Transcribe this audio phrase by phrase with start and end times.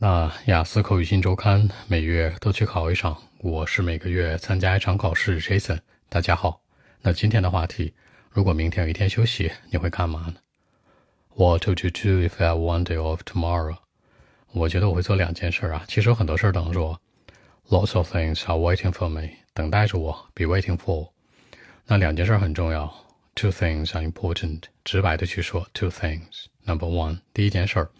[0.00, 5.40] 那雅思口语新周刊每月都去考一场，我是每个月参加一场考试。
[5.40, 6.60] Jason，大家好。
[7.02, 7.92] 那今天的话题，
[8.30, 10.36] 如果明天有一天休息，你会干嘛呢
[11.34, 13.78] ？What would you do if I had one day off tomorrow？
[14.52, 15.84] 我觉得我会做两件事啊。
[15.88, 17.00] 其实有很多事儿等着我
[17.68, 21.08] ，Lots of things are waiting for me，等待着我，be waiting for。
[21.88, 23.04] 那两件事很重要
[23.34, 24.60] ，Two things are important。
[24.84, 26.44] 直白的去说，Two things。
[26.64, 27.90] Number one，第一件事儿。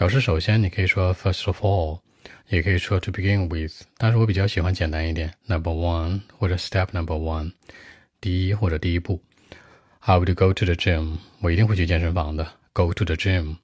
[0.00, 2.00] 表示首先，你可以说 first of all，
[2.48, 7.52] 也可以说 to begin with，但是我比较喜欢简单一点，number one 或者 step number one，
[8.18, 9.22] 第一或者第一步。
[9.98, 13.58] I would go to the gym，我一定会去健身房的，go to the gym，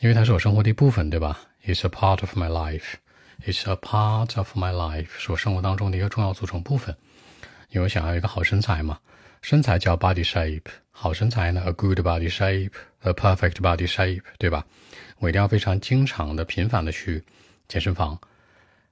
[0.00, 6.96] 因为它是我生活的一部分，对吧？It's a part of my life，It's a part of my life，是我生活当中的一个重要组成部分。
[7.70, 8.98] 因为我想要一个好身材嘛，
[9.42, 10.64] 身材叫 body shape，
[10.97, 14.65] 好身材呢，a good body shape，a perfect body shape，对吧？
[15.19, 17.23] 我一定要非常经常的、频繁的去
[17.67, 18.19] 健身房。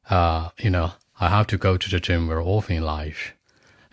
[0.03, 3.33] 啊、uh,，you know, I have to go to the gym very often in life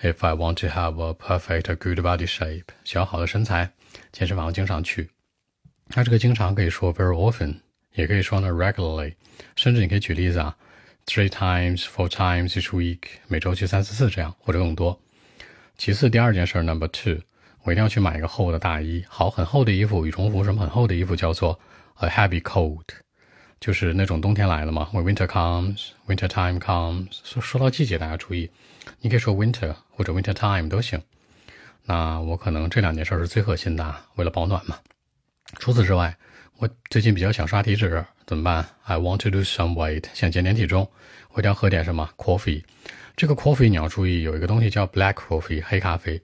[0.01, 2.65] if I want to have a perfect, a good body shape。
[2.85, 3.73] 想要好的身材，
[4.13, 5.11] 健身房经常去。
[5.89, 7.57] 那这个经常可以说 very often，
[7.95, 9.15] 也可以说呢 regularly，
[9.57, 10.57] 甚至你可以举例子啊，
[11.07, 14.99] three times, four times each week，每周去三四次这样，或者更多。
[15.77, 17.21] 其次，第二件事，number two，
[17.64, 19.04] 我一定要去买一个厚的大衣。
[19.08, 21.60] 好，很厚的衣服，羽绒服什么很厚的衣服叫做。
[21.98, 22.84] A heavy coat，
[23.60, 24.90] 就是那种冬天来了嘛。
[24.92, 27.20] When winter comes, winter time comes。
[27.24, 28.50] 说说到季节，大家注意，
[29.00, 31.00] 你可以说 winter 或者 winter time 都行。
[31.86, 34.80] 那我可能这两件事是最核心的，为了保暖嘛。
[35.60, 36.18] 除此之外，
[36.58, 40.90] 我最近比较想刷体脂，怎么办？I want to lose some weight，想减点体重，
[41.34, 42.64] 我一定要喝点什么 coffee。
[43.16, 46.20] 这个 coffee 你要注意，有一个东西叫 black coffee，黑咖啡，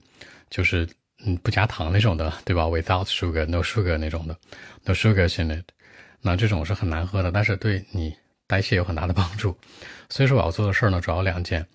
[0.50, 0.86] 就是
[1.24, 4.36] 嗯不加糖那种的，对吧？Without sugar, no sugar 那种的。
[4.84, 5.64] No sugar in it，
[6.22, 9.56] 那这种是很难喝的，但是对你代谢有很大的帮助。
[10.08, 11.66] 所以说我要做的事儿呢，主要两件：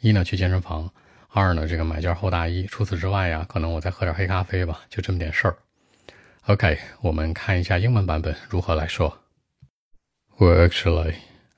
[0.00, 0.90] 一呢去健身房，
[1.28, 2.66] 二呢这个买件厚大衣。
[2.66, 5.56] 除此之外呀，可能我再喝点黑咖啡吧，就这么点事儿。
[6.46, 9.18] OK，我们看一下英文版本如何来说。
[10.38, 11.14] Well, actually,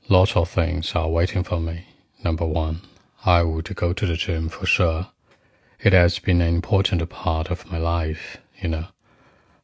[0.08, 1.82] lots of things are waiting for me.
[2.22, 2.80] Number one,
[3.22, 5.06] I would go to the gym for sure.
[5.78, 8.87] It has been an important part of my life, you know.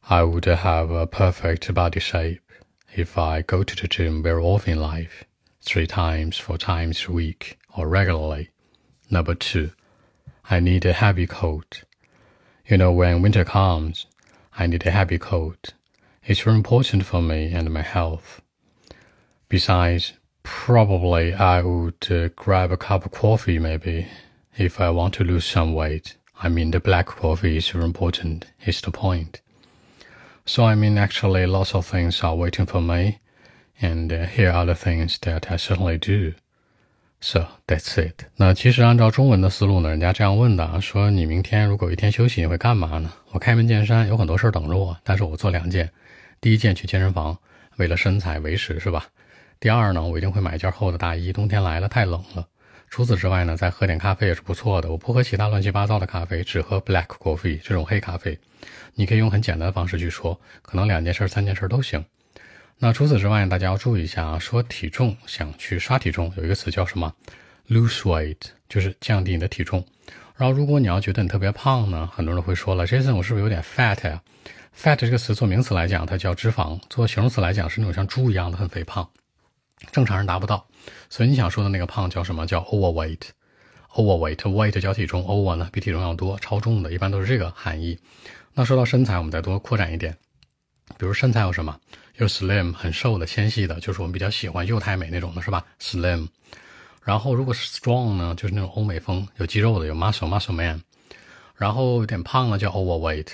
[0.09, 2.43] I would have a perfect body shape
[2.95, 5.23] if I go to the gym very often in life,
[5.61, 8.51] three times, four times a week, or regularly.
[9.09, 9.71] Number two,
[10.51, 11.83] I need a heavy coat.
[12.67, 14.05] You know, when winter comes,
[14.55, 15.73] I need a heavy coat.
[16.25, 18.41] It's very important for me and my health.
[19.49, 20.13] Besides,
[20.43, 24.07] probably I would uh, grab a cup of coffee maybe
[24.56, 26.16] if I want to lose some weight.
[26.40, 29.40] I mean, the black coffee is very important, is the point.
[30.46, 33.18] So I mean, actually, lots of things are waiting for me,
[33.80, 36.34] and uh, here are the things that I certainly do.
[37.20, 38.26] So that's it.
[38.36, 43.12] 那其实按照中文的思路呢，人家这样问的，说你明天如果一天休息，你会干嘛呢？
[43.32, 45.90] 我开门见山，有很多事儿等着我，但是我做两件。
[46.40, 47.36] 第一件去健身房，
[47.78, 49.06] 为了身材维持，是吧？
[49.58, 52.46] 第二呢，我一定会买一件厚的大衣，冬天来了太冷了。
[52.93, 54.91] 除此之外呢，再喝点咖啡也是不错的。
[54.91, 58.37] 我不喝其他乱七八糟的咖啡，只喝 black coffee 这种黑咖啡。
[58.93, 62.05] 你可以用很简单的方式去说，可能两件事、三件事都行。
[62.77, 67.11] 那除此之外，大家要注意一下啊，说体重想去刷体重，有一个词叫什么
[67.67, 68.37] ？lose weight，
[68.69, 69.83] 就是降低你的体重。
[70.37, 74.21] 然后如果你要觉得你特别胖呢，很多人会说了，Jason，我是不是有点 fat 呀
[74.79, 79.09] ？fat 这个词做名词来讲，它叫脂肪；做形容词来讲，是那种像猪一样的很肥胖。
[79.91, 80.65] 正常人达不到，
[81.09, 82.47] 所以你想说的那个胖叫什么？
[82.47, 87.99] 叫 overweight，overweight，weight 叫体重，over 呢比体重要多，超重的，一般都是这个含义。
[88.53, 90.15] 那说到身材，我们再多扩展一点，
[90.97, 91.79] 比如身材有什么？
[92.17, 96.27] 有 slim 很瘦的、纤细的，就是我们比较喜欢幼态美那种的，是吧？slim。
[97.03, 100.81] 然后如果是 strong 呢，就是那种欧美风，有肌肉的，有 muscle，muscle man。
[101.55, 103.27] 然后有点胖了叫 overweight。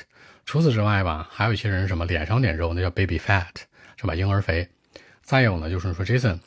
[0.45, 3.53] 除此之外吧，还有一些人什么脸上点肉，那叫 baby fat，
[3.97, 4.15] 是吧？
[4.15, 4.67] 婴儿肥。
[5.29, 6.40] 再有呢，就是说 Jason，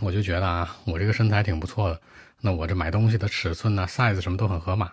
[0.00, 2.00] 我就觉得啊，我这个身材挺不错的。
[2.40, 4.90] 那我这买东西的尺寸呢，size 什么都很合码，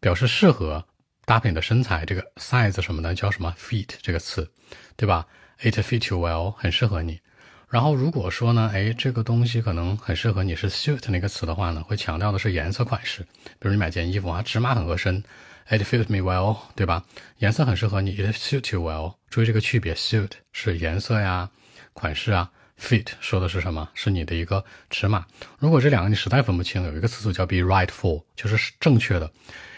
[0.00, 0.84] 表示适合
[1.24, 2.04] 搭配你的身材。
[2.04, 4.50] 这个 size 什么的叫什么 fit 这个词，
[4.96, 5.24] 对吧
[5.60, 7.20] ？It fit you well，很适合你。
[7.68, 13.22] 然后如果说呢，哎，这个东西可能很适合你是 suit 那个词的话呢，会强调的是颜色款式。
[13.60, 15.22] 比如你买件衣服啊，尺码很合身
[15.68, 17.04] ，It fit me well，对吧？
[17.38, 19.14] 颜色很适合你，It suit you well。
[19.30, 21.48] 注意这个区别，suit 是颜色呀、
[21.92, 22.50] 款式啊。
[22.80, 23.88] Fit 说的是什么？
[23.94, 25.24] 是你的一个尺码。
[25.58, 29.30] 如果这两个你实在分不清，有一个词组叫 be right for，就是正确的。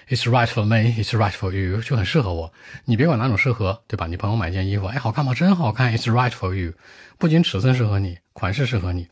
[0.09, 2.53] It's right for me, it's right for you，就很适合我。
[2.85, 4.07] 你别管哪种适合，对吧？
[4.07, 5.35] 你朋友买件衣服，哎，好看吗？
[5.35, 5.97] 真好看。
[5.99, 6.75] It's right for you，
[7.19, 9.09] 不仅尺寸适合你，款式适合你，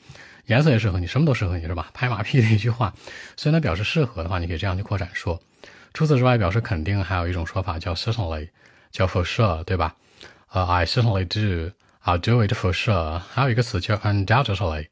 [0.46, 1.90] 颜色也适合你，什么都适合你，是吧？
[1.92, 2.94] 拍马屁的一句话。
[3.36, 5.42] 所以呢，表示适合的话，你可以这样去扩展说。
[5.92, 8.48] 除此之外，表示肯定还有一种说法叫 certainly，
[8.92, 9.96] 叫 for sure，对吧？
[10.52, 11.74] 呃，I certainly do
[12.04, 13.18] I'll do it for sure。
[13.18, 14.88] 还有一个词叫 undoubtedly，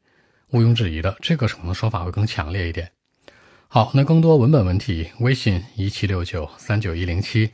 [0.50, 2.90] 毋庸置疑的，这个可能说法会更强烈一点。
[3.68, 7.50] 好，那更多文本问题，微信一七六九三九一零七。